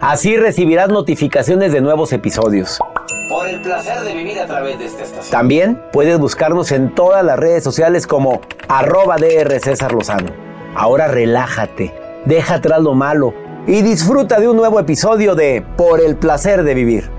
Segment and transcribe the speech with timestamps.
[0.00, 2.78] Así recibirás notificaciones de nuevos episodios.
[3.30, 5.30] Por el placer de vivir a través de esta estación.
[5.30, 10.30] También puedes buscarnos en todas las redes sociales como arroba DR César Lozano.
[10.74, 11.94] Ahora relájate,
[12.26, 13.32] deja atrás lo malo
[13.66, 17.10] y disfruta de un nuevo episodio de Por el placer de vivir.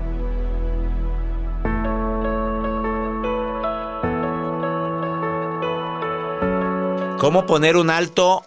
[7.18, 8.44] ¿Cómo poner un alto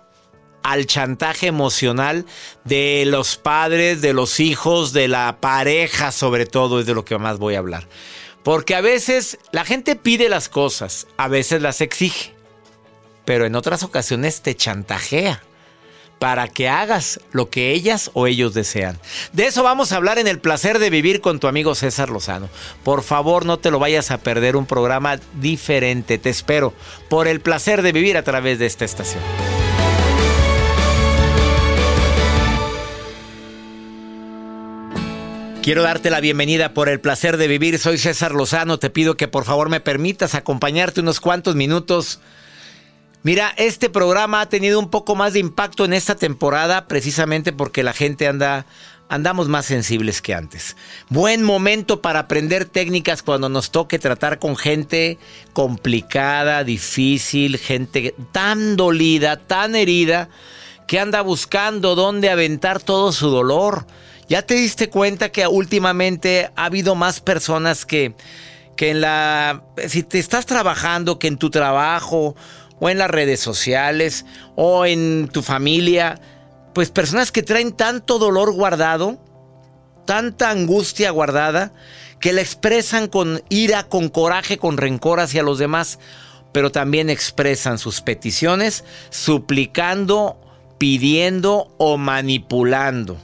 [0.64, 2.26] al chantaje emocional
[2.64, 7.18] de los padres, de los hijos, de la pareja sobre todo, es de lo que
[7.18, 7.88] más voy a hablar.
[8.44, 12.34] Porque a veces la gente pide las cosas, a veces las exige,
[13.26, 15.44] pero en otras ocasiones te chantajea
[16.22, 19.00] para que hagas lo que ellas o ellos desean.
[19.34, 22.48] De eso vamos a hablar en el placer de vivir con tu amigo César Lozano.
[22.84, 26.76] Por favor, no te lo vayas a perder, un programa diferente, te espero,
[27.10, 29.51] por el placer de vivir a través de esta estación.
[35.62, 37.78] Quiero darte la bienvenida por el placer de vivir.
[37.78, 38.80] Soy César Lozano.
[38.80, 42.20] Te pido que por favor me permitas acompañarte unos cuantos minutos.
[43.22, 47.84] Mira, este programa ha tenido un poco más de impacto en esta temporada precisamente porque
[47.84, 48.66] la gente anda
[49.08, 50.76] andamos más sensibles que antes.
[51.10, 55.20] Buen momento para aprender técnicas cuando nos toque tratar con gente
[55.54, 60.30] complicada, difícil, gente tan dolida, tan herida
[60.88, 63.86] que anda buscando dónde aventar todo su dolor.
[64.32, 68.16] ¿Ya te diste cuenta que últimamente ha habido más personas que,
[68.78, 69.66] que en la...
[69.90, 72.38] Si te estás trabajando, que en tu trabajo
[72.80, 74.26] o en las redes sociales
[74.56, 76.18] o en tu familia,
[76.74, 79.22] pues personas que traen tanto dolor guardado,
[80.06, 81.74] tanta angustia guardada,
[82.22, 86.00] que la expresan con ira, con coraje, con rencor hacia los demás,
[86.54, 90.40] pero también expresan sus peticiones suplicando,
[90.78, 93.18] pidiendo o manipulando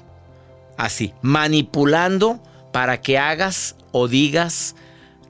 [0.77, 2.39] así, manipulando
[2.71, 4.75] para que hagas o digas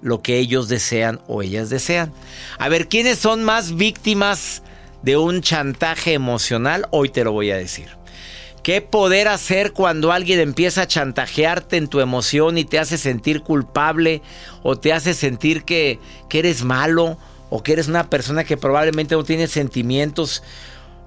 [0.01, 2.13] lo que ellos desean o ellas desean.
[2.59, 4.61] A ver, ¿quiénes son más víctimas
[5.01, 6.87] de un chantaje emocional?
[6.91, 7.89] Hoy te lo voy a decir.
[8.63, 13.41] ¿Qué poder hacer cuando alguien empieza a chantajearte en tu emoción y te hace sentir
[13.41, 14.21] culpable
[14.61, 17.17] o te hace sentir que, que eres malo
[17.49, 20.43] o que eres una persona que probablemente no tiene sentimientos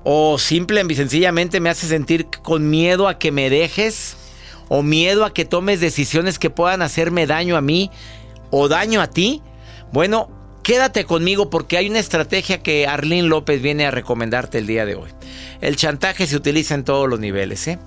[0.04, 4.16] o simple y sencillamente me hace sentir con miedo a que me dejes?
[4.70, 7.90] O miedo a que tomes decisiones que puedan hacerme daño a mí
[8.50, 9.43] o daño a ti?
[9.93, 10.31] Bueno,
[10.62, 14.87] ¿qué quédate conmigo porque hay una estrategia que Arlene López viene a recomendarte el día
[14.87, 15.11] de hoy.
[15.61, 17.78] El chantaje se utiliza en todos los niveles, ¿eh?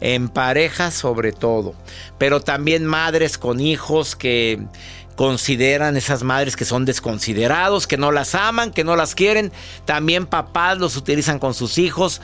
[0.00, 1.74] En parejas sobre todo,
[2.18, 4.60] pero también madres con hijos que
[5.14, 9.52] consideran esas madres que son desconsiderados, que no las aman, que no las quieren.
[9.84, 12.20] También papás los utilizan con sus hijos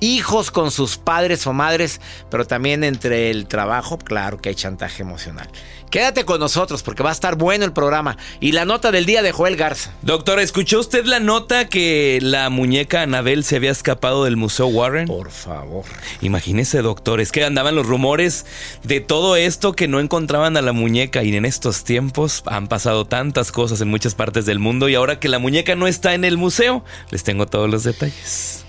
[0.00, 2.00] hijos con sus padres o madres,
[2.30, 5.48] pero también entre el trabajo, claro que hay chantaje emocional.
[5.92, 8.16] Quédate con nosotros porque va a estar bueno el programa.
[8.40, 9.92] Y la nota del día de Joel Garza.
[10.00, 15.06] Doctor, ¿escuchó usted la nota que la muñeca Anabel se había escapado del Museo Warren?
[15.06, 15.84] Por favor.
[16.22, 18.46] Imagínese, doctor, es que andaban los rumores
[18.84, 23.04] de todo esto que no encontraban a la muñeca y en estos tiempos han pasado
[23.04, 26.24] tantas cosas en muchas partes del mundo y ahora que la muñeca no está en
[26.24, 28.61] el museo, les tengo todos los detalles.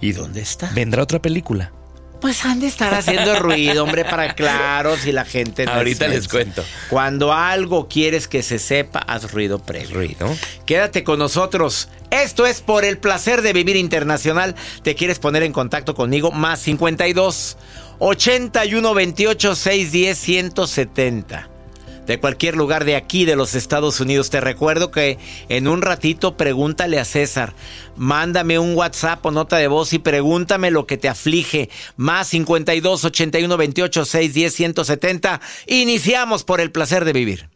[0.00, 0.70] ¿Y dónde está?
[0.74, 1.72] Vendrá otra película.
[2.20, 6.28] Pues han de estar haciendo ruido, hombre, para claro si la gente no Ahorita les
[6.28, 6.64] cuento.
[6.88, 9.94] Cuando algo quieres que se sepa, haz ruido previo.
[9.94, 10.34] Ruido.
[10.64, 11.88] Quédate con nosotros.
[12.10, 14.54] Esto es por el placer de vivir internacional.
[14.82, 16.30] ¿Te quieres poner en contacto conmigo?
[16.30, 17.58] Más 52
[17.98, 21.55] 81 28 610 170
[22.06, 24.30] de cualquier lugar de aquí, de los Estados Unidos.
[24.30, 25.18] Te recuerdo que
[25.48, 27.54] en un ratito pregúntale a César.
[27.96, 31.70] Mándame un WhatsApp o nota de voz y pregúntame lo que te aflige.
[31.96, 35.40] Más 52 81 28 6 10 170.
[35.66, 37.55] Iniciamos por el placer de vivir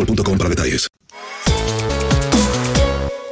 [0.05, 0.87] boostmobile.com para detalles.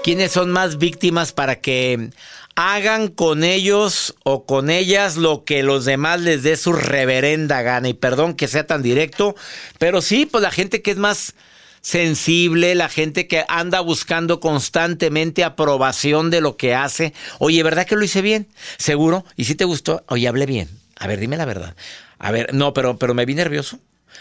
[0.03, 2.09] ¿Quiénes son más víctimas para que
[2.55, 7.89] hagan con ellos o con ellas lo que los demás les dé su reverenda gana?
[7.89, 9.35] Y perdón que sea tan directo,
[9.77, 11.35] pero sí, pues la gente que es más
[11.81, 17.13] sensible, la gente que anda buscando constantemente aprobación de lo que hace.
[17.37, 18.47] Oye, ¿verdad que lo hice bien?
[18.77, 19.25] ¿Seguro?
[19.35, 20.03] ¿Y si te gustó?
[20.07, 20.69] Oye, hablé bien.
[20.97, 21.75] A ver, dime la verdad.
[22.17, 23.79] A ver, no, pero, pero me vi nervioso.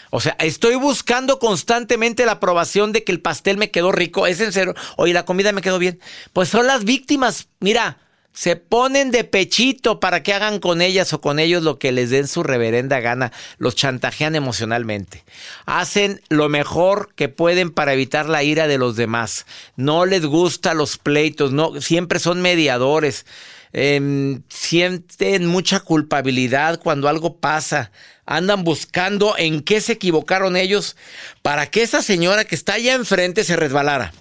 [0.09, 4.27] O sea, estoy buscando constantemente la aprobación de que el pastel me quedó rico.
[4.27, 4.75] Es en serio.
[4.97, 5.99] Oye, la comida me quedó bien.
[6.33, 7.47] Pues son las víctimas.
[7.59, 7.97] Mira,
[8.33, 12.09] se ponen de pechito para que hagan con ellas o con ellos lo que les
[12.09, 13.31] den su reverenda gana.
[13.57, 15.25] Los chantajean emocionalmente.
[15.65, 19.45] Hacen lo mejor que pueden para evitar la ira de los demás.
[19.75, 21.51] No les gustan los pleitos.
[21.51, 23.25] No, siempre son mediadores.
[23.71, 27.91] Em, sienten mucha culpabilidad cuando algo pasa
[28.25, 30.95] andan buscando en qué se equivocaron ellos
[31.41, 34.13] para que esa señora que está allá enfrente se resbalara.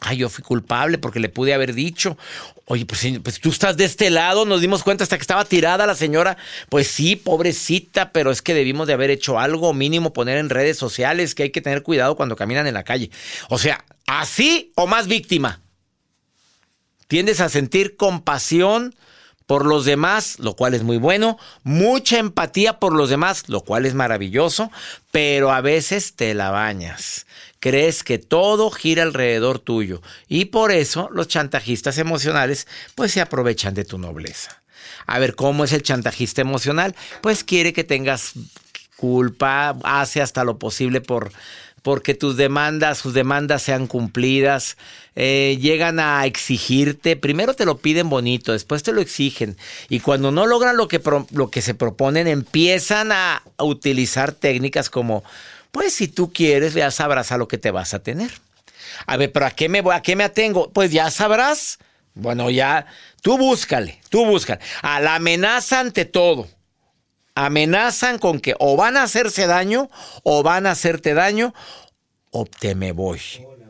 [0.00, 2.18] Ay, yo fui culpable porque le pude haber dicho.
[2.66, 5.86] Oye, pues, pues, tú estás de este lado, nos dimos cuenta hasta que estaba tirada
[5.86, 6.36] la señora.
[6.68, 10.76] Pues sí, pobrecita, pero es que debimos de haber hecho algo mínimo, poner en redes
[10.76, 13.10] sociales que hay que tener cuidado cuando caminan en la calle.
[13.48, 15.62] O sea, así o más víctima.
[17.08, 18.94] Tiendes a sentir compasión
[19.46, 23.86] por los demás, lo cual es muy bueno, mucha empatía por los demás, lo cual
[23.86, 24.70] es maravilloso,
[25.12, 27.26] pero a veces te la bañas.
[27.60, 33.74] Crees que todo gira alrededor tuyo y por eso los chantajistas emocionales pues se aprovechan
[33.74, 34.62] de tu nobleza.
[35.06, 36.94] A ver, ¿cómo es el chantajista emocional?
[37.20, 38.32] Pues quiere que tengas
[38.96, 41.30] culpa, hace hasta lo posible por
[41.86, 44.76] porque tus demandas, sus demandas sean cumplidas,
[45.14, 49.56] eh, llegan a exigirte, primero te lo piden bonito, después te lo exigen,
[49.88, 51.00] y cuando no logran lo que,
[51.30, 55.22] lo que se proponen, empiezan a, utilizar técnicas como,
[55.70, 58.32] pues si tú quieres, ya sabrás a lo que te vas a tener.
[59.06, 59.94] A ver, pero ¿a qué me voy?
[59.94, 60.72] ¿A qué me atengo?
[60.72, 61.78] Pues ya sabrás.
[62.14, 62.86] Bueno, ya,
[63.22, 64.58] tú búscale, tú búscale.
[64.82, 66.48] A la amenaza ante todo
[67.36, 69.88] amenazan con que o van a hacerse daño
[70.24, 71.54] o van a hacerte daño
[72.32, 73.20] o te me voy.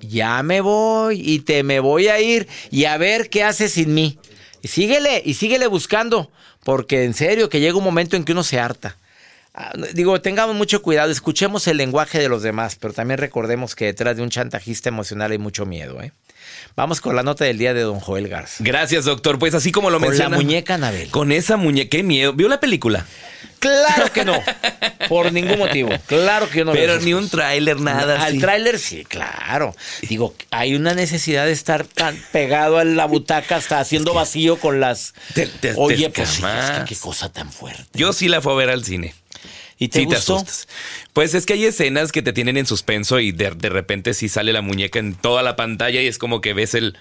[0.01, 3.93] Ya me voy y te me voy a ir y a ver qué haces sin
[3.93, 4.19] mí.
[4.63, 6.31] Y síguele y síguele buscando,
[6.65, 8.97] porque en serio que llega un momento en que uno se harta.
[9.53, 13.87] Ah, digo, tengamos mucho cuidado, escuchemos el lenguaje de los demás, pero también recordemos que
[13.87, 16.13] detrás de un chantajista emocional hay mucho miedo, ¿eh?
[16.77, 18.63] Vamos con la nota del día de don Joel Garza.
[18.65, 19.39] Gracias, doctor.
[19.39, 20.25] Pues así como lo menciona.
[20.25, 21.11] Con la muñeca Anabel.
[21.11, 22.33] Con esa muñeca, qué miedo.
[22.33, 23.07] ¿Vio la película?
[23.59, 24.41] Claro que no.
[25.09, 25.91] Por ningún motivo.
[26.07, 28.23] Claro que yo no Pero ni un tráiler, nada.
[28.23, 29.75] Al tráiler sí, claro.
[30.03, 34.81] Digo, hay una necesidad de estar tan pegado a la butaca hasta haciendo vacío con
[34.81, 35.15] las.
[35.77, 36.41] Oye, pues
[36.87, 37.85] qué cosa tan fuerte.
[37.95, 39.15] Yo sí la fui a ver al cine.
[39.79, 40.43] ¿Y te, gustó?
[41.13, 44.29] pues es que hay escenas que te tienen en suspenso y de, de repente sí
[44.29, 46.97] sale la muñeca en toda la pantalla y es como que ves el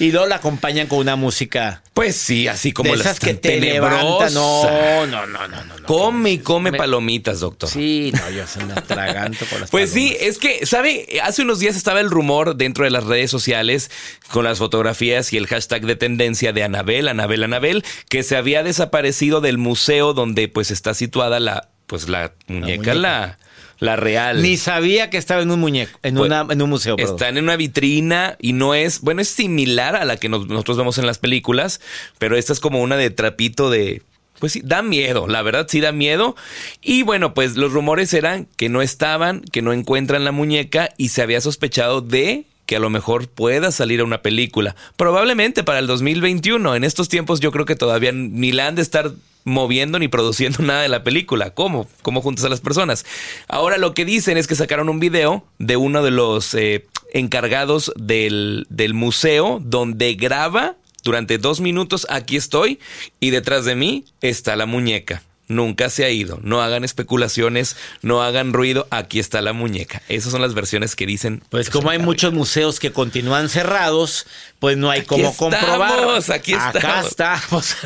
[0.00, 1.82] y luego la acompañan con una música.
[1.92, 4.32] Pues sí, así como de esas que te levantan.
[4.32, 5.86] No, no, no, no, no.
[5.86, 7.68] Come y come palomitas, doctor.
[7.68, 11.20] Sí, no, yo se me atraganto con las Pues sí, es que, ¿sabe?
[11.22, 13.90] Hace unos días estaba el rumor dentro de las redes sociales
[14.32, 18.62] con las fotografías y el hashtag de tendencia de Anabel, Anabel, Anabel, que se había
[18.62, 23.36] desaparecido del museo donde pues está situada la, pues la muñeca, la
[23.80, 24.42] la real.
[24.42, 26.96] Ni sabía que estaba en un muñeco, en, pues, una, en un museo.
[26.98, 30.98] Está en una vitrina y no es, bueno, es similar a la que nosotros vemos
[30.98, 31.80] en las películas,
[32.18, 34.02] pero esta es como una de trapito de...
[34.38, 36.36] Pues sí, da miedo, la verdad sí da miedo.
[36.80, 41.08] Y bueno, pues los rumores eran que no estaban, que no encuentran la muñeca y
[41.08, 44.76] se había sospechado de que a lo mejor pueda salir a una película.
[44.96, 46.74] Probablemente para el 2021.
[46.74, 49.12] En estos tiempos yo creo que todavía ni la han de estar
[49.44, 51.50] moviendo ni produciendo nada de la película.
[51.50, 51.88] ¿Cómo?
[52.02, 53.04] ¿Cómo juntas a las personas?
[53.48, 57.92] Ahora lo que dicen es que sacaron un video de uno de los eh, encargados
[57.96, 62.78] del, del museo donde graba durante dos minutos, aquí estoy,
[63.20, 66.38] y detrás de mí está la muñeca nunca se ha ido.
[66.42, 68.86] No hagan especulaciones, no hagan ruido.
[68.90, 70.00] Aquí está la muñeca.
[70.08, 71.42] Esas son las versiones que dicen.
[71.50, 74.26] Pues como hay muchos museos que continúan cerrados,
[74.58, 76.20] pues no hay cómo comprobar.
[76.32, 76.76] Aquí estamos.
[76.76, 77.76] Acá estamos.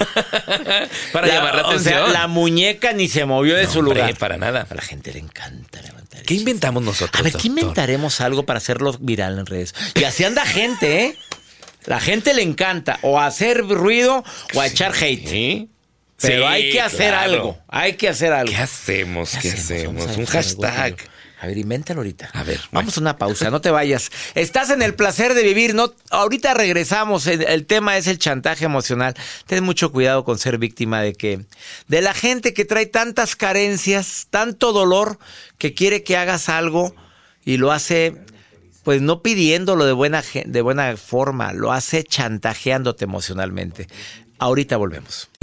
[1.13, 2.13] para llamar la atención.
[2.13, 4.17] la muñeca ni se movió de su lugar.
[4.17, 4.67] Para nada.
[4.69, 6.23] A la gente le encanta levantar.
[6.23, 7.21] ¿Qué inventamos nosotros?
[7.21, 9.75] A ver, ¿qué inventaremos algo para hacerlo viral en redes?
[9.95, 11.19] Y así anda gente, ¿eh?
[11.87, 15.29] La gente le encanta o hacer ruido o a echar hate.
[15.29, 15.71] Sí.
[16.27, 17.59] Pero hay que hacer algo.
[17.69, 18.53] Hay que hacer algo.
[18.53, 19.37] ¿Qué hacemos?
[19.41, 20.17] ¿Qué, hacemos?
[20.17, 20.97] Un hashtag.
[21.45, 22.31] A ver, invéntalo ahorita.
[22.33, 22.59] A ver.
[22.73, 24.11] Vamos a una pausa, no te vayas.
[24.35, 25.75] Estás en el placer de vivir.
[25.75, 27.27] No, ahorita regresamos.
[27.27, 29.15] El, tema es el chantaje emocional.
[29.47, 31.45] Ten mucho cuidado con ser víctima de que.
[31.87, 35.19] De la gente que trae tantas carencias, tanto dolor,
[35.59, 36.95] que quiere que hagas algo
[37.45, 38.17] y lo hace.
[38.83, 43.87] Pues no pidiéndolo de buena, de buena forma, lo hace chantajeándote emocionalmente.
[44.39, 45.29] Ahorita volvemos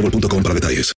[0.00, 0.92] boostmobile.com para detalles.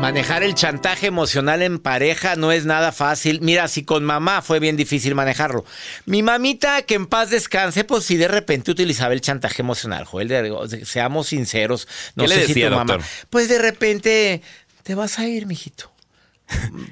[0.00, 3.40] Manejar el chantaje emocional en pareja no es nada fácil.
[3.40, 5.64] Mira, si con mamá fue bien difícil manejarlo.
[6.04, 10.04] Mi mamita, que en paz descanse, pues sí de repente utilizaba el chantaje emocional.
[10.04, 11.88] Joel, de- seamos sinceros.
[12.16, 12.92] No ¿Qué le sé si decía, tu mamá.
[12.94, 13.10] doctor?
[13.30, 14.42] Pues de repente,
[14.82, 15.90] te vas a ir, mijito.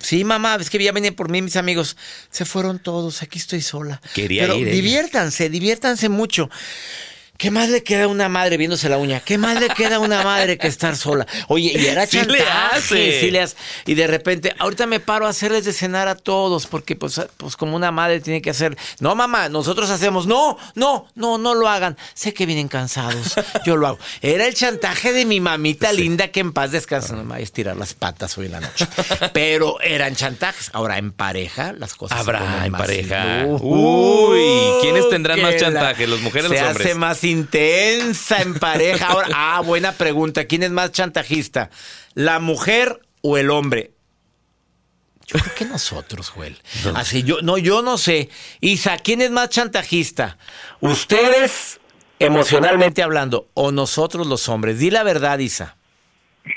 [0.00, 1.96] Sí, mamá, es que ya venía por mí mis amigos.
[2.30, 4.00] Se fueron todos, aquí estoy sola.
[4.14, 4.74] Quería Pero ir ella.
[4.76, 6.48] diviértanse, diviértanse mucho.
[7.42, 9.18] ¿Qué más le queda a una madre viéndose la uña?
[9.18, 11.26] ¿Qué más le queda a una madre que estar sola?
[11.48, 13.20] Oye, y era Sí le chantaje, hace.
[13.20, 13.56] sí le hace.
[13.84, 17.56] Y de repente, ahorita me paro a hacerles de cenar a todos, porque pues, pues
[17.56, 18.78] como una madre tiene que hacer.
[19.00, 20.28] No, mamá, nosotros hacemos.
[20.28, 21.98] No, no, no, no lo hagan.
[22.14, 23.34] Sé que vienen cansados.
[23.66, 23.98] Yo lo hago.
[24.20, 27.16] Era el chantaje de mi mamita linda que en paz descansa.
[27.16, 28.86] No me vaya a estirar las patas hoy en la noche.
[29.32, 30.70] Pero eran chantajes.
[30.72, 33.46] Ahora, en pareja, las cosas se Habrá en pareja.
[33.48, 34.44] Uy,
[34.80, 36.86] ¿quiénes tendrán más chantaje, los mujeres o se los hombres?
[36.86, 39.08] hace más intensa en pareja.
[39.08, 40.44] Ahora, ah, buena pregunta.
[40.44, 41.70] ¿Quién es más chantajista?
[42.14, 43.92] ¿La mujer o el hombre?
[45.26, 46.58] Yo creo que nosotros, Joel.
[46.94, 48.28] Así yo, no, yo no sé.
[48.60, 50.36] Isa, ¿quién es más chantajista?
[50.80, 51.80] ¿Ustedes,
[52.18, 54.78] emocionalmente hablando, o nosotros los hombres?
[54.78, 55.76] Di la verdad, Isa.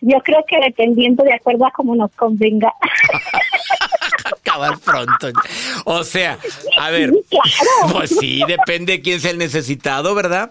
[0.00, 2.72] Yo creo que dependiendo de acuerdo a cómo nos convenga.
[4.32, 5.28] Acabar pronto.
[5.84, 6.38] O sea,
[6.78, 7.92] a ver, Sí, claro.
[7.94, 10.50] pues sí, depende de quién sea el necesitado, ¿verdad?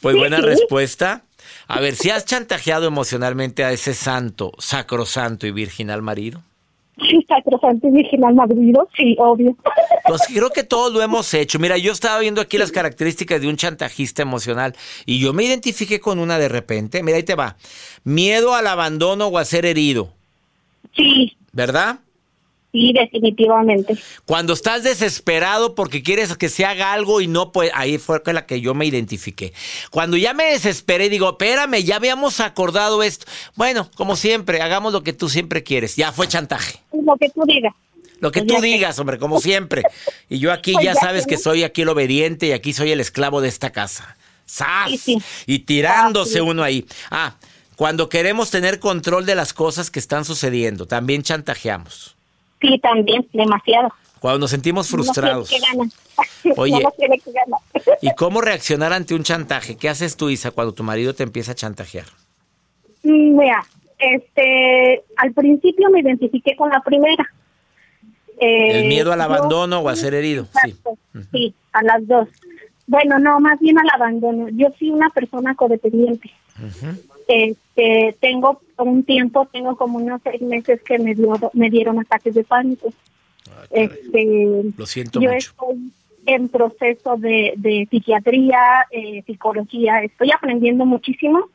[0.00, 0.42] Pues Sí, buena sí.
[0.42, 1.22] respuesta.
[1.66, 6.42] A ver, si has chantajeado emocionalmente a ese santo, sacrosanto y virginal marido.
[7.28, 9.54] Sacrosanto y virginal madrido, sí, obvio.
[10.06, 11.58] Pues creo que todos lo hemos hecho.
[11.60, 14.74] Mira, yo estaba viendo aquí las características de un chantajista emocional
[15.06, 17.02] y yo me identifiqué con una de repente.
[17.04, 17.56] Mira, ahí te va.
[18.02, 20.12] Miedo al abandono o a ser herido,
[20.96, 22.00] Sí, ¿verdad?
[22.78, 23.96] Sí, definitivamente.
[24.24, 28.34] Cuando estás desesperado porque quieres que se haga algo y no puede, ahí fue con
[28.34, 29.52] la que yo me identifiqué.
[29.90, 33.26] Cuando ya me desesperé digo, espérame, ya habíamos acordado esto.
[33.56, 35.96] Bueno, como siempre, hagamos lo que tú siempre quieres.
[35.96, 36.80] Ya fue chantaje.
[36.92, 37.74] Lo que tú digas.
[38.20, 39.82] Lo que Pues tú digas, hombre, como siempre.
[40.28, 42.90] Y yo aquí Pues ya ya sabes que soy aquí el obediente y aquí soy
[42.90, 44.16] el esclavo de esta casa.
[44.44, 44.90] ¡Sas!
[44.90, 45.18] Sí, sí.
[45.46, 46.48] Y tirándose Ah, sí.
[46.48, 46.86] uno ahí.
[47.10, 47.36] Ah,
[47.76, 52.16] cuando queremos tener control de las cosas que están sucediendo, también chantajeamos.
[52.60, 53.92] Sí, también, demasiado.
[54.20, 55.50] Cuando nos sentimos frustrados.
[56.44, 56.52] No.
[56.56, 56.82] Oye.
[56.82, 57.60] No.
[58.02, 59.76] ¿Y cómo reaccionar ante un chantaje?
[59.76, 62.06] ¿Qué haces tú, Isa, cuando tu marido te empieza a chantajear?
[63.04, 63.64] Mm, Mira,
[63.98, 67.24] este, al principio me identifiqué con la primera.
[68.40, 70.46] Eh, ¿El miedo al yo- abandono o a ser herido?
[70.64, 70.70] Sí.
[70.70, 70.98] Exacto,
[71.32, 72.28] sí, a las dos.
[72.88, 74.48] Bueno, no, más bien al abandono.
[74.50, 76.30] Yo soy una persona codependiente.
[77.28, 82.34] Este, tengo un tiempo, tengo como unos seis meses que me dio, me dieron ataques
[82.34, 82.92] de pánico.
[83.70, 85.50] Este, Lo siento yo mucho.
[85.50, 85.92] estoy
[86.26, 91.48] en proceso de, de psiquiatría, eh, psicología, estoy aprendiendo muchísimo,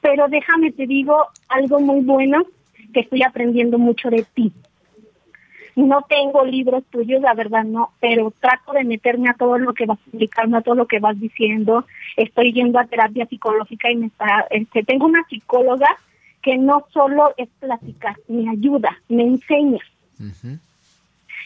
[0.00, 2.44] pero déjame te digo algo muy bueno
[2.92, 4.52] que estoy aprendiendo mucho de ti.
[5.78, 9.86] No tengo libros tuyos, la verdad no, pero trato de meterme a todo lo que
[9.86, 11.86] vas explicando, a todo lo que vas diciendo.
[12.16, 15.86] Estoy yendo a terapia psicológica y me está, este, tengo una psicóloga
[16.42, 19.78] que no solo es platicar, me ayuda, me enseña.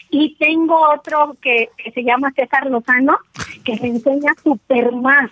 [0.09, 3.19] Y tengo otro que, que se llama César Lozano,
[3.63, 5.29] que me enseña súper más.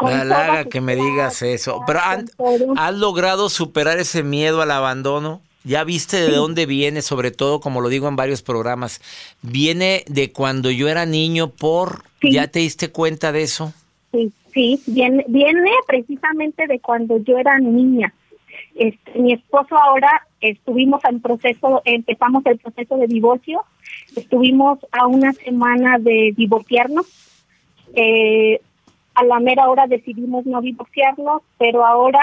[0.00, 1.82] Me halaga que me digas eso.
[1.88, 2.30] Pero han-.
[2.76, 5.40] ¿has logrado superar ese miedo al abandono?
[5.66, 7.02] ¿Ya viste de dónde viene?
[7.02, 9.00] Sobre todo, como lo digo en varios programas,
[9.42, 12.04] ¿viene de cuando yo era niño por...
[12.20, 12.30] Sí.
[12.30, 13.74] ¿Ya te diste cuenta de eso?
[14.12, 18.14] Sí, sí, viene, viene precisamente de cuando yo era niña.
[18.76, 23.64] Este, mi esposo ahora estuvimos en proceso, empezamos el proceso de divorcio,
[24.14, 27.06] estuvimos a una semana de divorciarnos.
[27.94, 28.60] Eh,
[29.14, 32.20] a la mera hora decidimos no divorciarnos, pero ahora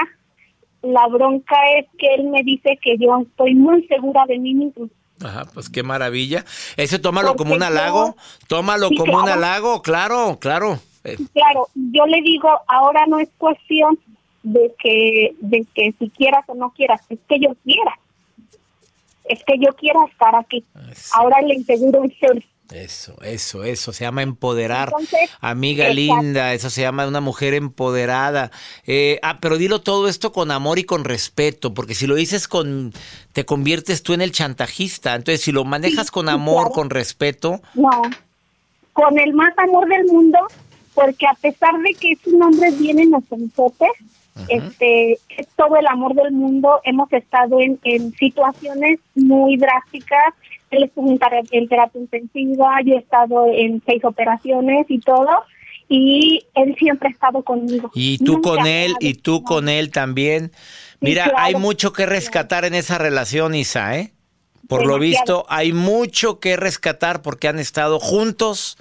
[0.83, 4.87] la bronca es que él me dice que yo estoy muy segura de mí mismo,
[5.23, 6.43] Ajá, pues qué maravilla.
[6.75, 8.15] Ese tómalo como un Porque yo- halago,
[8.47, 9.37] tómalo Sí, como un claro.
[9.39, 10.79] halago, claro, claro.
[11.05, 13.97] Eh, Claro, yo le digo, ahora no es cuestión
[14.43, 17.97] de que, de que si quieras o no quieras, es que yo quiera.
[19.25, 20.65] Es que yo quiera estar aquí.
[21.13, 22.43] Ahora le inseguro es ser.
[22.71, 24.87] Eso, eso, eso, se llama empoderar.
[24.89, 26.21] Entonces, Amiga exacto.
[26.21, 28.51] linda, eso se llama una mujer empoderada.
[28.87, 32.47] Eh, ah, pero dilo todo esto con amor y con respeto, porque si lo dices
[32.47, 32.93] con,
[33.33, 35.13] te conviertes tú en el chantajista.
[35.13, 36.71] Entonces, si lo manejas con amor, claro.
[36.71, 37.89] con respeto, No,
[38.93, 40.39] con el más amor del mundo,
[40.93, 42.99] porque a pesar de que es un hombre bien
[44.47, 50.33] este, es todo el amor del mundo, hemos estado en, en situaciones muy drásticas.
[50.71, 51.19] Él estuvo en,
[51.51, 55.29] en terapia intensiva, yo he estado en seis operaciones y todo,
[55.87, 57.91] y él siempre ha estado conmigo.
[57.93, 60.51] y tú Nunca con él, y tú con él también.
[60.99, 61.39] Mira, claro.
[61.39, 64.13] hay mucho que rescatar en esa relación, Isa, ¿eh?
[64.67, 68.77] Por lo visto, hay mucho que rescatar porque han estado juntos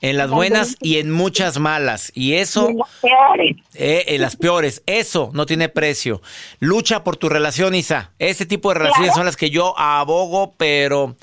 [0.00, 2.12] en las buenas y en muchas malas.
[2.14, 2.68] Y eso...
[2.68, 3.56] Y en las peores.
[3.74, 6.20] Eh, en las peores, eso no tiene precio.
[6.60, 8.10] Lucha por tu relación, Isa.
[8.18, 9.18] Ese tipo de relaciones Claro.
[9.20, 11.16] son las que yo abogo, pero...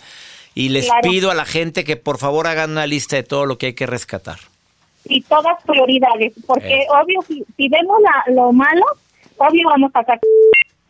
[0.56, 1.02] Y les Claro.
[1.10, 3.74] pido a la gente que por favor hagan una lista de todo lo que hay
[3.74, 4.38] que rescatar.
[5.06, 6.88] y todas prioridades, porque Eh.
[6.90, 8.86] obvio, si, si vemos la- lo malo,
[9.36, 10.18] obvio vamos a sacar,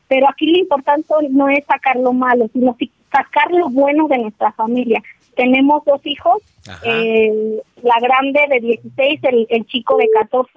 [0.07, 4.19] pero aquí lo importante no es sacar lo malo, sino si- sacar lo bueno de
[4.19, 5.01] nuestra familia.
[5.35, 6.81] Tenemos dos hijos, Ajá.
[6.85, 10.51] eh, la grande de 16, el, el chico de 14,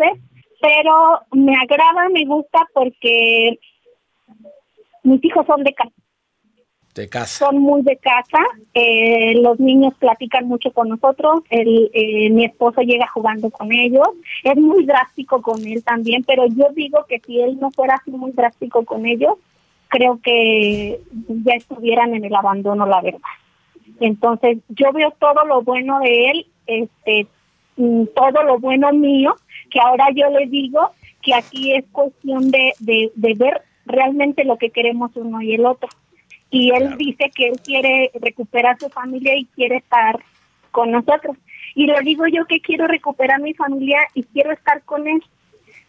[0.61, 3.59] pero me agrada, me gusta porque
[5.03, 5.93] mis hijos son de casa
[6.95, 7.47] De casa.
[7.47, 8.39] son muy de casa,
[8.75, 14.09] eh, los niños platican mucho con nosotros, el, eh, mi esposo llega jugando con ellos,
[14.45, 18.11] es muy drástico con él también, pero yo digo que si él no fuera así
[18.11, 19.35] muy drástico con ellos,
[19.89, 23.21] creo que ya estuvieran en el abandono, la verdad.
[24.01, 27.27] Entonces, yo veo todo lo bueno de él, este,
[27.77, 29.37] mm, todo lo bueno mío,
[29.71, 30.91] que ahora yo le digo
[31.23, 35.67] que aquí es cuestión de, de, de ver realmente lo que queremos uno y el
[35.67, 35.89] otro.
[36.51, 40.21] Y él dice que él quiere recuperar su familia y quiere estar
[40.71, 41.37] con nosotros.
[41.75, 45.23] Y le digo yo que quiero recuperar mi familia y quiero estar con él.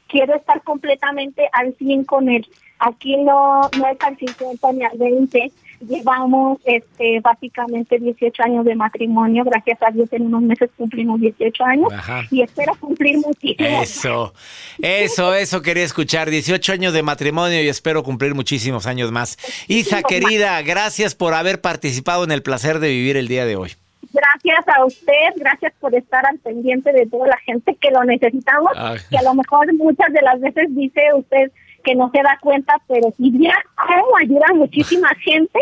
[0.08, 2.48] Quiero estar completamente al 100 con él.
[2.80, 5.52] Aquí no, no es al 50 ni al 20.
[5.80, 9.44] Llevamos este, básicamente 18 años de matrimonio.
[9.44, 11.94] Gracias a Dios en unos meses cumplimos 18 años.
[11.94, 12.24] Ajá.
[12.32, 13.82] Y espero cumplir muchísimo.
[13.82, 14.34] Eso,
[14.80, 16.30] eso, eso quería escuchar.
[16.30, 19.38] 18 años de matrimonio y espero cumplir muchísimos años más.
[19.68, 23.72] Isa, querida, gracias por haber participado en el placer de vivir el día de hoy.
[24.14, 28.72] Gracias a usted, gracias por estar al pendiente de toda la gente que lo necesitamos,
[28.76, 29.00] Ay.
[29.10, 31.52] que a lo mejor muchas de las veces dice usted
[31.88, 35.60] que no se da cuenta, pero sí ya cómo ayuda a muchísima gente,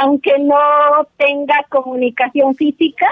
[0.00, 0.56] aunque no
[1.18, 3.06] tenga comunicación física,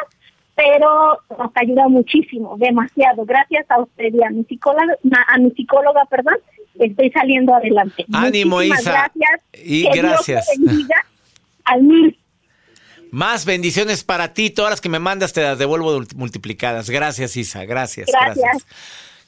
[0.57, 3.27] pero nos ayuda muchísimo, demasiado.
[3.27, 4.97] Gracias a usted y a mi psicóloga,
[5.29, 6.37] a mi psicóloga, perdón,
[6.79, 8.07] estoy saliendo adelante.
[8.13, 8.91] Ánimo, Muchísimas Isa.
[8.93, 9.41] Gracias.
[9.63, 10.47] Y Que Dios gracias.
[10.47, 10.97] te bendiga
[11.67, 12.19] al mil.
[13.11, 14.51] Más bendiciones para ti.
[14.51, 16.89] Todas las que me mandas te las devuelvo multiplicadas.
[16.89, 17.65] Gracias, Isa.
[17.65, 18.09] Gracias.
[18.11, 18.67] Gracias.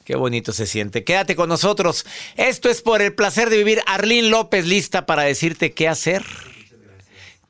[0.07, 1.03] Qué bonito se siente.
[1.03, 2.05] Quédate con nosotros.
[2.37, 3.81] Esto es por el placer de vivir.
[3.87, 6.23] Arlín López lista para decirte qué hacer.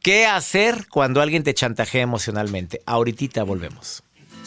[0.02, 2.82] ¿Qué hacer cuando alguien te chantajea emocionalmente?
[2.88, 4.02] Ahorita volvemos.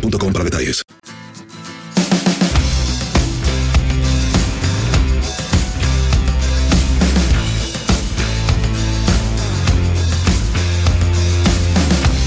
[0.00, 0.82] para detalles.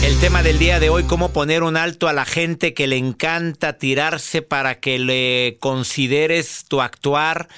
[0.04, 2.98] El tema del día de hoy, cómo poner un alto a la gente que le
[2.98, 7.50] encanta tirarse para que le consideres tu actuar.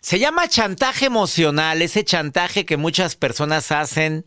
[0.00, 4.26] Se llama chantaje emocional, ese chantaje que muchas personas hacen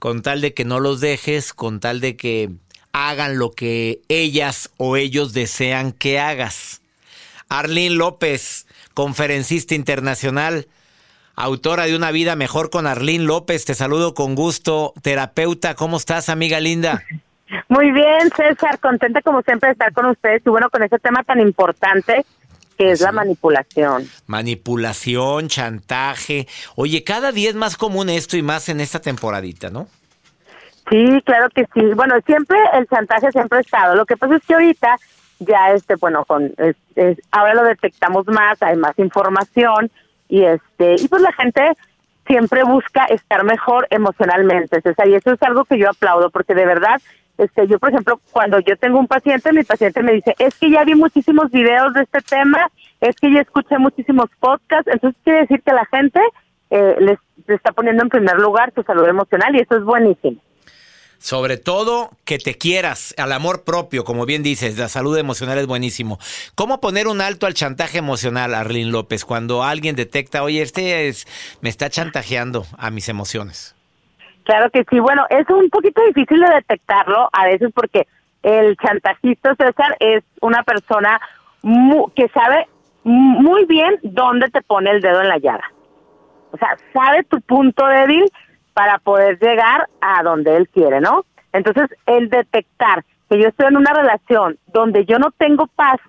[0.00, 2.50] con tal de que no los dejes, con tal de que
[2.92, 6.82] hagan lo que ellas o ellos desean que hagas.
[7.48, 10.68] Arlene López, conferencista internacional,
[11.34, 16.28] autora de Una vida mejor con Arlene López, te saludo con gusto, terapeuta, ¿cómo estás,
[16.28, 17.02] amiga linda?
[17.68, 21.24] Muy bien, César, contenta como siempre de estar con ustedes y bueno, con ese tema
[21.24, 22.24] tan importante
[22.78, 24.08] que es la manipulación.
[24.26, 26.46] Manipulación, chantaje.
[26.76, 29.88] Oye, cada día es más común esto y más en esta temporadita, ¿no?
[30.90, 31.82] Sí, claro que sí.
[31.94, 33.94] Bueno, siempre el chantaje siempre ha estado.
[33.94, 34.96] Lo que pasa es que ahorita
[35.38, 36.52] ya este, bueno, con
[37.30, 39.90] ahora lo detectamos más, hay más información
[40.28, 41.62] y este y pues la gente
[42.26, 47.00] siempre busca estar mejor emocionalmente, y eso es algo que yo aplaudo porque de verdad
[47.38, 50.70] este, yo, por ejemplo, cuando yo tengo un paciente, mi paciente me dice, es que
[50.70, 55.40] ya vi muchísimos videos de este tema, es que ya escuché muchísimos podcasts, entonces quiere
[55.40, 56.20] decir que la gente
[56.68, 60.38] eh, les, les está poniendo en primer lugar su salud emocional y eso es buenísimo.
[61.20, 65.66] Sobre todo que te quieras, al amor propio, como bien dices, la salud emocional es
[65.66, 66.18] buenísimo.
[66.54, 71.26] ¿Cómo poner un alto al chantaje emocional, Arlene López, cuando alguien detecta, oye, este es,
[71.60, 73.76] me está chantajeando a mis emociones?
[74.44, 78.06] Claro que sí, bueno, es un poquito difícil de detectarlo a veces porque
[78.42, 81.20] el chantajista César es una persona
[82.16, 82.66] que sabe
[83.04, 85.70] muy bien dónde te pone el dedo en la llaga.
[86.52, 88.24] O sea, sabe tu punto débil
[88.80, 91.26] para poder llegar a donde él quiere, ¿no?
[91.52, 96.00] Entonces, el detectar que yo estoy en una relación donde yo no tengo paz,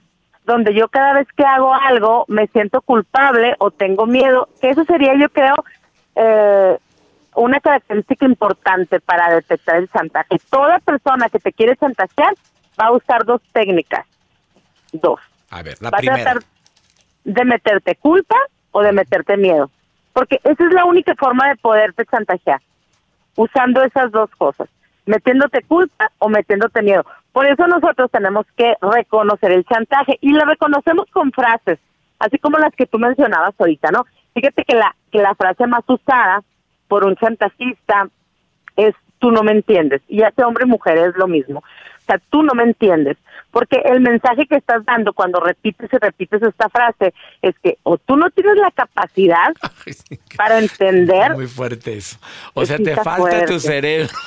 [0.45, 4.85] donde yo cada vez que hago algo me siento culpable o tengo miedo, que eso
[4.85, 5.55] sería, yo creo,
[6.15, 6.77] eh,
[7.35, 10.39] una característica importante para detectar el chantaje.
[10.49, 12.35] Toda persona que te quiere chantajear
[12.79, 14.05] va a usar dos técnicas.
[14.93, 15.19] Dos.
[15.49, 16.21] A ver, la va primera.
[16.21, 16.43] a tratar
[17.25, 18.37] de meterte culpa
[18.71, 19.69] o de meterte miedo.
[20.13, 22.61] Porque esa es la única forma de poderte chantajear,
[23.35, 24.69] usando esas dos cosas,
[25.05, 27.05] metiéndote culpa o metiéndote miedo.
[27.31, 31.79] Por eso nosotros tenemos que reconocer el chantaje y lo reconocemos con frases,
[32.19, 34.05] así como las que tú mencionabas ahorita, ¿no?
[34.33, 36.43] Fíjate que la, que la frase más usada
[36.87, 38.09] por un chantajista
[38.75, 40.01] es tú no me entiendes.
[40.09, 41.63] Y hace hombre y mujer es lo mismo.
[42.11, 43.17] Sea, tú no me entiendes.
[43.51, 47.97] Porque el mensaje que estás dando cuando repites y repites esta frase es que o
[47.97, 49.53] tú no tienes la capacidad
[50.37, 51.33] para entender.
[51.33, 52.17] Muy fuerte eso.
[52.53, 53.45] O sea, te falta fuerte.
[53.45, 54.09] tu cerebro.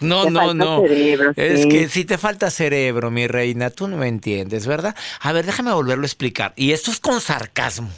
[0.00, 0.80] No, Te no, no.
[0.80, 1.68] cerebro, es sí.
[1.68, 4.96] que si te falta cerebro, mi reina, tú no me entiendes, ¿verdad?
[5.20, 6.52] A ver, déjame volverlo a explicar.
[6.56, 7.88] Y esto es con sarcasmo.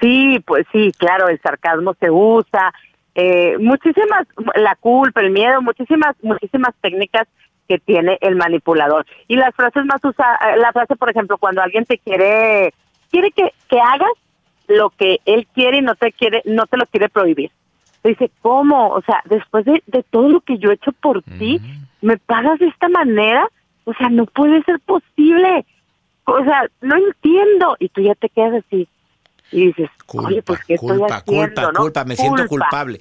[0.00, 2.72] Sí, pues sí, claro, el sarcasmo se usa,
[3.14, 4.26] eh, muchísimas,
[4.56, 7.28] la culpa, el miedo, muchísimas, muchísimas técnicas
[7.68, 9.06] que tiene el manipulador.
[9.28, 12.72] Y las frases más usadas, la frase, por ejemplo, cuando alguien te quiere,
[13.10, 14.10] quiere que, que hagas
[14.68, 17.50] lo que él quiere y no te quiere, no te lo quiere prohibir.
[18.04, 18.88] Dice, ¿cómo?
[18.90, 21.60] O sea, después de, de todo lo que yo he hecho por ti,
[22.00, 23.48] ¿me pagas de esta manera?
[23.84, 25.66] O sea, no puede ser posible.
[26.24, 27.76] O sea, no entiendo.
[27.78, 28.88] Y tú ya te quedas así.
[29.50, 31.46] Y dices, oye, pues ¿qué estoy Culpa, haciendo?
[31.54, 31.80] culpa, no?
[31.80, 32.66] culpa, me siento Culpa.
[32.68, 33.00] culpable.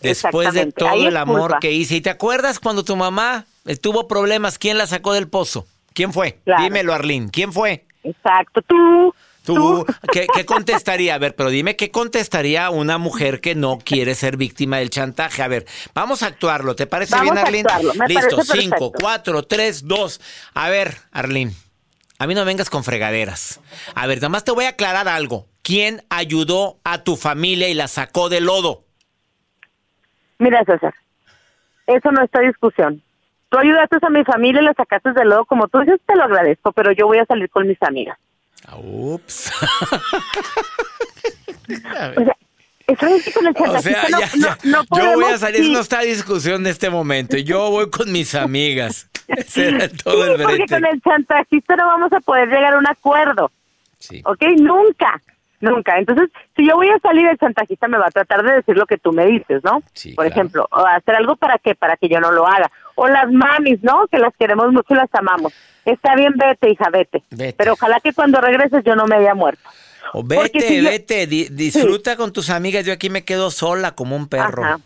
[0.00, 1.58] Después de todo el amor culpa.
[1.60, 1.96] que hice.
[1.96, 4.58] ¿Y te acuerdas cuando tu mamá eh, tuvo problemas?
[4.58, 5.66] ¿Quién la sacó del pozo?
[5.92, 6.38] ¿Quién fue?
[6.44, 6.62] Claro.
[6.62, 7.30] Dímelo, Arlene.
[7.30, 7.86] ¿Quién fue?
[8.04, 9.14] Exacto, tú.
[9.44, 11.14] Tú, ¿qué, qué contestaría?
[11.14, 15.40] A ver, pero dime, ¿qué contestaría una mujer que no quiere ser víctima del chantaje?
[15.40, 16.74] A ver, vamos a actuarlo.
[16.74, 17.68] ¿Te parece Vamos bien, Arlene?
[18.08, 20.20] Listo, cinco, cuatro, tres, dos.
[20.52, 21.52] A ver, Arlene,
[22.18, 23.60] a mí no vengas con fregaderas.
[23.94, 25.46] A ver, nada más te voy a aclarar algo.
[25.62, 28.84] ¿Quién ayudó a tu familia y la sacó del lodo?
[30.38, 30.94] Mira, César,
[31.86, 33.00] eso no está discusión.
[33.48, 36.24] Tú ayudaste a mi familia y la sacaste del lodo, como tú dices, te lo
[36.24, 38.18] agradezco, pero yo voy a salir con mis amigas.
[38.82, 39.52] Ups.
[41.68, 42.36] O sea,
[43.00, 44.58] ¿sabes que con el O sea, chantajista no, ya, no- ya.
[44.64, 45.72] no yo voy a salir, ir?
[45.72, 47.36] no está discusión de este momento.
[47.36, 49.08] Yo voy con mis amigas.
[49.28, 52.78] Ese era todo Sí, el porque con el chantajista no vamos a poder llegar a
[52.78, 53.50] un acuerdo.
[53.98, 54.22] Sí.
[54.24, 54.42] ¿Ok?
[54.60, 55.20] Nunca,
[55.60, 55.98] nunca.
[55.98, 58.86] Entonces, si yo voy a salir, el chantajista me va a tratar de decir lo
[58.86, 59.82] que tú me dices, ¿no?
[59.92, 60.30] Sí, Por claro.
[60.40, 62.70] ejemplo, o hacer algo para que para que yo no lo haga.
[62.94, 64.06] O las mamis, ¿no?
[64.08, 65.52] Que las queremos mucho y las amamos.
[65.84, 67.22] Está bien, vete, hija, vete.
[67.30, 67.54] Vete.
[67.56, 69.62] Pero ojalá que cuando regreses yo no me haya muerto.
[70.12, 72.84] O vete, si yo- vete, di- disfruta con tus amigas.
[72.86, 74.64] Yo aquí me quedo sola como un perro.
[74.64, 74.78] Ajá.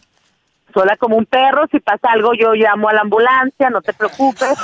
[0.73, 4.59] Sola como un perro, si pasa algo yo llamo a la ambulancia, no te preocupes.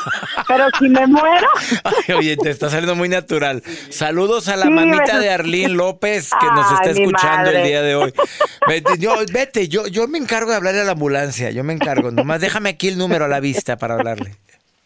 [0.49, 1.49] Pero si me muero,
[1.85, 3.62] Ay, oye, te está saliendo muy natural.
[3.90, 7.95] Saludos a la Sí, mamita de Arlín López que nos está escuchando el día de
[7.95, 8.12] hoy.
[8.69, 11.51] Vete, yo, vete, yo, yo me encargo de hablarle a la ambulancia.
[11.51, 12.11] Yo me encargo.
[12.11, 14.35] Nomás déjame aquí el número a la vista para hablarle.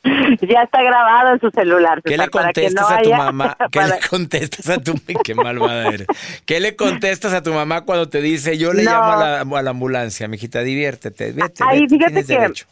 [0.41, 2.01] ya está grabado en su celular.
[2.03, 3.57] ¿Qué César, le para que contestas no a tu haya- mamá?
[3.71, 6.07] ¿Qué para- le contestas a tu Qué malvada eres.
[6.47, 8.91] ¿Qué le contestas a tu mamá cuando te dice yo le No.
[8.93, 12.67] llamo a la, a la ambulancia, mijita, diviértete, vete, Ahí, vete, fíjate que- derecho.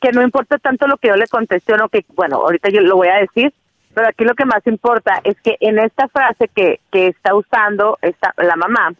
[0.00, 2.80] que no importa tanto lo que yo le contesté o no, que bueno, ahorita yo
[2.80, 3.52] lo voy a decir,
[3.94, 7.98] pero aquí lo que más importa es que en esta frase que, que está usando
[8.02, 8.92] esta, la mamá,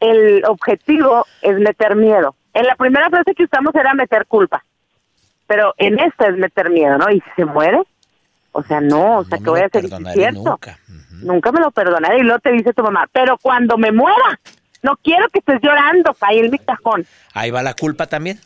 [0.00, 2.34] el objetivo es meter miedo.
[2.54, 4.64] En la primera frase que usamos era meter culpa,
[5.48, 7.10] pero en esta es meter miedo, ¿no?
[7.10, 7.82] Y si se muere,
[8.52, 9.84] o sea, no, o sea, No que voy a hacer?
[9.86, 10.42] Es cierto.
[10.44, 10.78] nunca.
[11.22, 12.18] Nunca me lo perdonaré.
[12.18, 14.38] Y luego te dice tu mamá, pero cuando me muera,
[14.82, 17.04] no quiero que estés llorando ahí en mi cajón.
[17.34, 18.38] Ahí va la culpa también.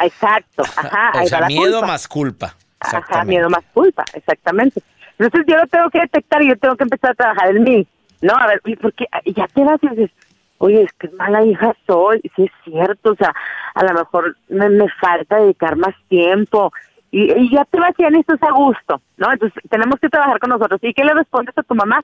[0.00, 1.86] Exacto, ajá, o ahí sea, va la miedo culpa.
[1.86, 2.56] más culpa.
[2.80, 4.82] Ajá, miedo más culpa, exactamente.
[5.18, 7.86] Entonces yo lo tengo que detectar y yo tengo que empezar a trabajar en mí.
[8.20, 9.06] No, a ver, ¿y por qué?
[9.24, 10.10] Y ya te vas y dices,
[10.58, 13.34] oye, es que mala hija soy, sí es cierto, o sea,
[13.74, 16.72] a lo mejor me, me falta dedicar más tiempo.
[17.10, 19.32] Y, y ya te vas y en esto es a gusto, ¿no?
[19.32, 20.80] Entonces tenemos que trabajar con nosotros.
[20.82, 22.02] ¿Y qué le respondes a tu mamá?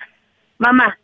[0.58, 0.98] Mamá,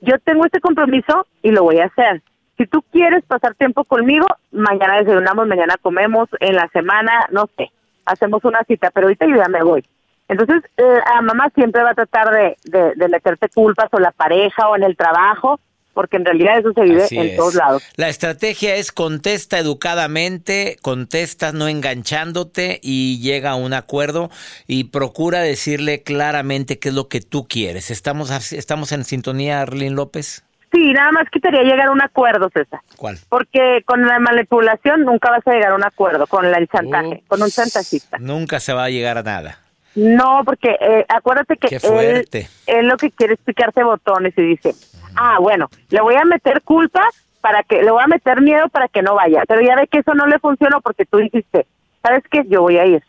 [0.00, 2.22] yo tengo este compromiso y lo voy a hacer.
[2.56, 7.70] Si tú quieres pasar tiempo conmigo, mañana desayunamos, mañana comemos, en la semana, no sé,
[8.04, 9.84] hacemos una cita, pero ahorita yo ya me voy.
[10.28, 14.12] Entonces, eh, a mamá siempre va a tratar de, de, de meterte culpas o la
[14.12, 15.60] pareja o en el trabajo,
[15.94, 17.36] porque en realidad eso se vive Así en es.
[17.36, 17.82] todos lados.
[17.96, 24.30] La estrategia es contesta educadamente, contestas no enganchándote y llega a un acuerdo
[24.66, 27.90] y procura decirle claramente qué es lo que tú quieres.
[27.90, 30.44] ¿Estamos, estamos en sintonía, Arlene López?
[30.72, 32.80] Sí, nada más quería llegar a un acuerdo, César.
[32.96, 33.16] ¿Cuál?
[33.28, 37.40] Porque con la manipulación nunca vas a llegar a un acuerdo, con el chantaje, con
[37.40, 38.18] un chantajista.
[38.18, 39.63] Nunca se va a llegar a nada.
[39.94, 41.68] No, porque eh, acuérdate que
[42.00, 42.26] él,
[42.66, 44.74] él lo que quiere es picarte botones y dice,
[45.16, 47.02] ah, bueno, le voy a meter culpa
[47.40, 49.42] para que, le voy a meter miedo para que no vaya.
[49.46, 51.66] Pero ya ve que eso no le funcionó porque tú dijiste,
[52.02, 52.42] ¿sabes qué?
[52.48, 53.02] Yo voy a ir.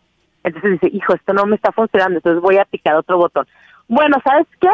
[0.44, 3.48] Entonces dice, hijo, esto no me está funcionando, entonces voy a picar otro botón.
[3.88, 4.70] Bueno, ¿sabes qué?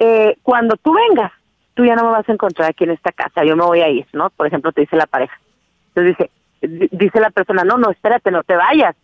[0.00, 1.30] Eh, cuando tú vengas,
[1.74, 3.88] tú ya no me vas a encontrar aquí en esta casa, yo me voy a
[3.88, 4.30] ir, ¿no?
[4.30, 5.38] Por ejemplo, te dice la pareja.
[5.94, 6.30] Entonces dice,
[6.78, 8.96] di- dice la persona, no, no, espérate, no te vayas.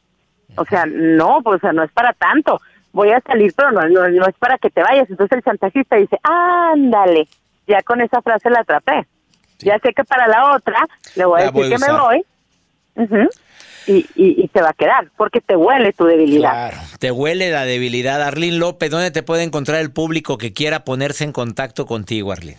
[0.56, 2.60] O sea, no, pues o sea, no es para tanto.
[2.92, 5.08] Voy a salir, pero no, no, no es para que te vayas.
[5.08, 7.28] Entonces el chantajista dice, ándale,
[7.66, 9.06] ya con esa frase la atrapé.
[9.60, 10.86] Ya sé que para la otra
[11.16, 12.24] le voy a La decir voy que me voy
[13.86, 16.50] y, y, y te va a quedar, porque te huele tu debilidad.
[16.50, 18.22] Claro, te huele la debilidad.
[18.22, 22.58] Arlene López, ¿dónde te puede encontrar el público que quiera ponerse en contacto contigo, Arlene?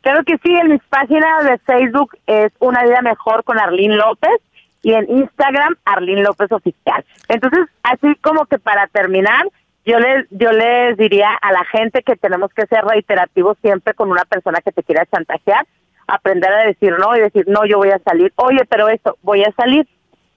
[0.00, 4.40] Claro que sí, en mis páginas de Facebook es Una Vida Mejor con Arlín López
[4.88, 7.04] y en Instagram Arlín López Oficial.
[7.28, 9.46] Entonces, así como que para terminar,
[9.84, 14.10] yo les, yo les diría a la gente que tenemos que ser reiterativos siempre con
[14.10, 15.66] una persona que te quiera chantajear,
[16.06, 19.44] aprender a decir no y decir no, yo voy a salir, oye, pero esto, voy
[19.44, 19.86] a salir,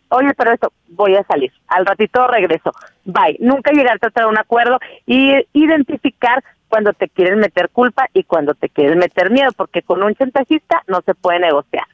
[0.10, 2.74] oye, pero esto, voy a salir, al ratito regreso,
[3.06, 3.38] bye.
[3.40, 8.54] Nunca llegar a tratar un acuerdo y identificar cuando te quieren meter culpa y cuando
[8.54, 11.86] te quieren meter miedo, porque con un chantajista no se puede negociar.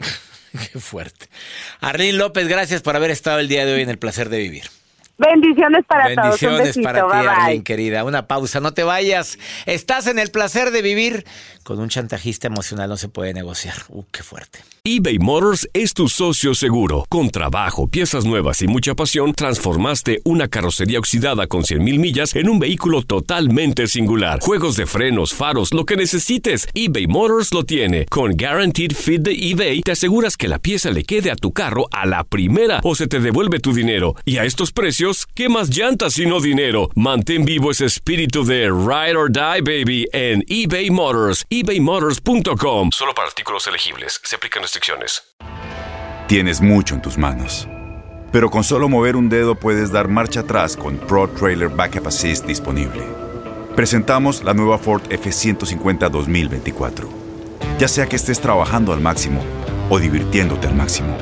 [0.71, 1.27] Qué fuerte.
[1.79, 4.69] Arlene López, gracias por haber estado el día de hoy en el placer de vivir.
[5.17, 6.17] Bendiciones para todos.
[6.17, 6.83] Un Bendiciones besito.
[6.83, 7.63] para ti, bye, bye.
[7.63, 8.03] Querida.
[8.03, 9.39] Una pausa, no te vayas.
[9.65, 11.25] Estás en el placer de vivir.
[11.63, 13.75] Con un chantajista emocional no se puede negociar.
[13.89, 14.59] Uh, qué fuerte.
[14.85, 17.03] eBay Motors es tu socio seguro.
[17.09, 22.47] Con trabajo, piezas nuevas y mucha pasión, transformaste una carrocería oxidada con 100.000 millas en
[22.47, 24.39] un vehículo totalmente singular.
[24.39, 28.05] Juegos de frenos, faros, lo que necesites, eBay Motors lo tiene.
[28.05, 31.87] Con Guaranteed Fit de eBay, te aseguras que la pieza le quede a tu carro
[31.91, 34.15] a la primera o se te devuelve tu dinero.
[34.23, 36.89] Y a estos precios, ¿qué más llantas y no dinero?
[36.93, 41.45] Mantén vivo ese espíritu de Ride or Die, baby, en eBay Motors.
[41.49, 42.89] ebaymotors.com.
[42.91, 44.19] Solo para artículos elegibles.
[44.23, 45.23] Se aplican restricciones.
[46.27, 47.67] Tienes mucho en tus manos.
[48.33, 52.45] Pero con solo mover un dedo puedes dar marcha atrás con Pro Trailer Backup Assist
[52.45, 53.03] disponible.
[53.75, 57.09] Presentamos la nueva Ford F150 2024.
[57.79, 59.41] ya sea que estés trabajando al máximo
[59.89, 61.17] o divirtiéndote al máximo.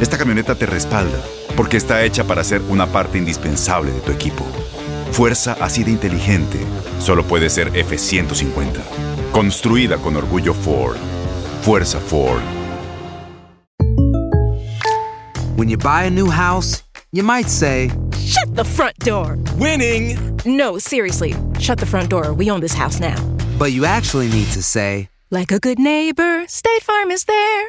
[0.00, 1.22] Esta camioneta te respalda
[1.56, 4.44] porque está hecha para ser una parte indispensable de tu equipo.
[5.12, 6.58] Fuerza así de inteligente
[6.98, 8.80] solo puede ser F-150.
[9.32, 10.96] Construida con orgullo Ford.
[11.62, 12.40] Fuerza Ford.
[15.56, 16.82] When you buy a new house,
[17.12, 19.36] you might say, Shut the front door!
[19.58, 20.16] Winning!
[20.46, 21.34] No, seriously.
[21.58, 22.32] Shut the front door.
[22.32, 23.16] We own this house now.
[23.58, 27.68] but you actually need to say, Like a good neighbor, State Farm is there.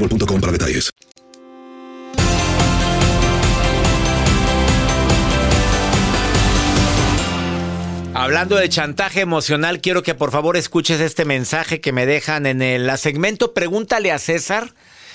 [0.00, 0.90] boostmobile.com para detalles.
[8.12, 12.60] Hablando de chantaje emocional, quiero que por favor escuches este mensaje que me dejan en
[12.60, 14.74] el segmento Pregúntale a César,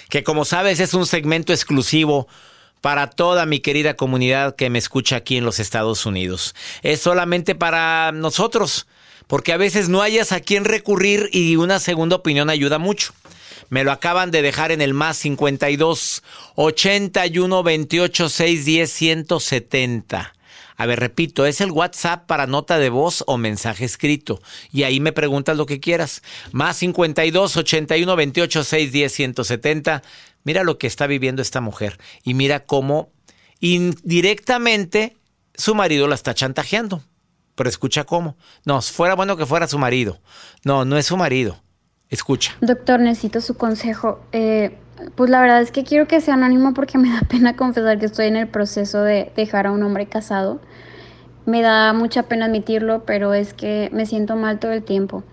[0.09, 2.27] que como sabes es un segmento exclusivo
[2.81, 6.55] para toda mi querida comunidad que me escucha aquí en los Estados Unidos.
[6.83, 8.87] Es solamente para nosotros,
[9.27, 13.13] porque a veces no hayas a quién recurrir y una segunda opinión ayuda mucho.
[13.69, 16.23] Me lo acaban de dejar en el más 52
[16.55, 20.35] 81 28 610 170.
[20.77, 24.41] A ver, repito, es el WhatsApp para nota de voz o mensaje escrito.
[24.71, 26.21] Y ahí me preguntas lo que quieras.
[26.51, 30.03] Más 52 81 28 610 170.
[30.43, 31.97] Mira lo que está viviendo esta mujer.
[32.23, 33.09] Y mira cómo
[33.61, 35.15] indirectamente
[35.55, 37.01] su marido la está chantajeando.
[37.55, 38.37] Pero escucha cómo.
[38.65, 40.19] No, fuera bueno que fuera su marido.
[40.65, 41.63] No, no es su marido.
[42.09, 42.55] Escucha.
[42.61, 44.19] Doctor, necesito su consejo.
[44.31, 44.77] Eh,
[45.15, 48.05] pues la verdad es que quiero que sea anónimo porque me da pena confesar que
[48.05, 50.61] estoy en el proceso de dejar a un hombre casado.
[51.45, 55.23] Me da mucha pena admitirlo, pero es que me siento mal todo el tiempo.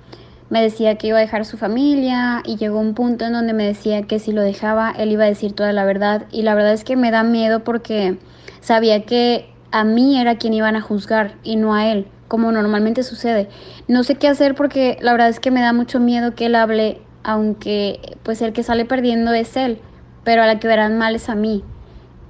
[0.50, 3.66] Me decía que iba a dejar su familia y llegó un punto en donde me
[3.66, 6.74] decía que si lo dejaba él iba a decir toda la verdad y la verdad
[6.74, 8.18] es que me da miedo porque
[8.60, 13.02] sabía que a mí era quien iban a juzgar y no a él como normalmente
[13.02, 13.50] sucede.
[13.88, 16.54] No sé qué hacer porque la verdad es que me da mucho miedo que él
[16.54, 19.78] hable, aunque pues el que sale perdiendo es él,
[20.24, 21.62] pero a la que verán mal es a mí.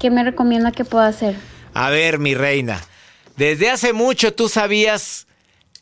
[0.01, 1.37] ¿Qué me recomienda que pueda hacer?
[1.73, 2.81] A ver, mi reina,
[3.37, 5.29] desde hace mucho tú sabías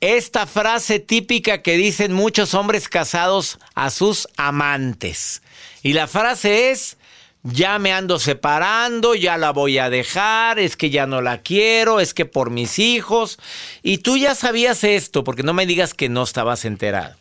[0.03, 5.41] esta frase típica que dicen muchos hombres casados a sus amantes.
[5.83, 6.99] Y la frase es,
[7.43, 12.01] ya me ando separando, ya la voy a dejar, es que ya no la quiero,
[12.01, 13.39] es que por mis hijos.
[13.83, 17.17] Y tú ya sabías esto, porque no me digas que no estabas enterado.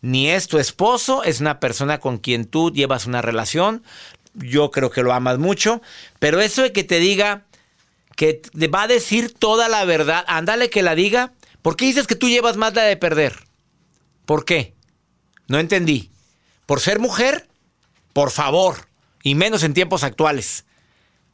[0.00, 3.82] Ni es tu esposo, es una persona con quien tú llevas una relación.
[4.34, 5.82] Yo creo que lo amas mucho,
[6.20, 7.44] pero eso de que te diga
[8.14, 11.32] que te va a decir toda la verdad, ándale que la diga.
[11.62, 13.44] ¿Por qué dices que tú llevas más la de perder?
[14.24, 14.74] ¿Por qué?
[15.48, 16.10] No entendí.
[16.66, 17.48] ¿Por ser mujer?
[18.12, 18.87] Por favor
[19.22, 20.64] y menos en tiempos actuales.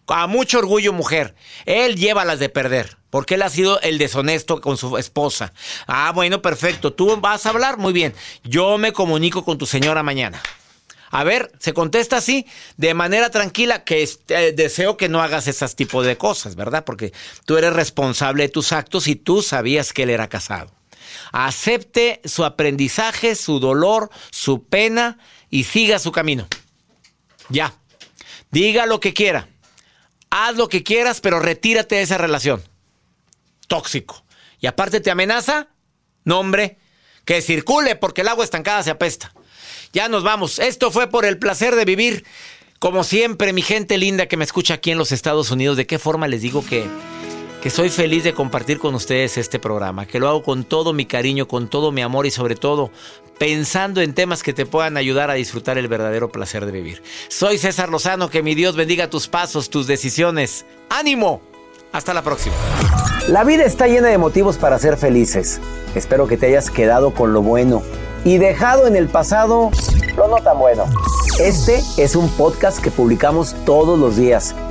[0.06, 1.34] A mucho orgullo, mujer.
[1.64, 5.54] Él lleva las de perder, porque él ha sido el deshonesto con su esposa.
[5.86, 6.92] Ah, bueno, perfecto.
[6.92, 8.14] Tú vas a hablar, muy bien.
[8.42, 10.42] Yo me comunico con tu señora mañana.
[11.10, 12.44] A ver, se contesta así,
[12.76, 16.84] de manera tranquila, que eh, deseo que no hagas ese tipo de cosas, ¿verdad?
[16.84, 17.12] Porque
[17.44, 20.72] tú eres responsable de tus actos y tú sabías que él era casado.
[21.30, 25.18] Acepte su aprendizaje, su dolor, su pena
[25.50, 26.48] y siga su camino.
[27.48, 27.74] Ya.
[28.50, 29.48] Diga lo que quiera.
[30.30, 32.62] Haz lo que quieras, pero retírate de esa relación.
[33.66, 34.24] Tóxico.
[34.60, 35.68] Y aparte te amenaza.
[36.24, 36.78] No, hombre.
[37.24, 39.32] Que circule porque el agua estancada se apesta.
[39.92, 40.58] Ya nos vamos.
[40.58, 42.24] Esto fue por el placer de vivir.
[42.78, 45.98] Como siempre, mi gente linda que me escucha aquí en los Estados Unidos, ¿de qué
[45.98, 46.84] forma les digo que,
[47.62, 50.06] que soy feliz de compartir con ustedes este programa?
[50.06, 52.90] Que lo hago con todo mi cariño, con todo mi amor y sobre todo
[53.38, 57.02] pensando en temas que te puedan ayudar a disfrutar el verdadero placer de vivir.
[57.28, 60.66] Soy César Lozano, que mi Dios bendiga tus pasos, tus decisiones.
[60.88, 61.40] ¡Ánimo!
[61.92, 62.56] Hasta la próxima.
[63.28, 65.60] La vida está llena de motivos para ser felices.
[65.94, 67.82] Espero que te hayas quedado con lo bueno
[68.24, 69.70] y dejado en el pasado
[70.16, 70.84] lo no tan bueno.
[71.40, 74.54] Este es un podcast que publicamos todos los días